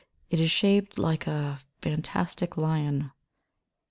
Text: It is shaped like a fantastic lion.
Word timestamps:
It 0.31 0.39
is 0.39 0.49
shaped 0.49 0.97
like 0.97 1.27
a 1.27 1.59
fantastic 1.83 2.57
lion. 2.57 3.11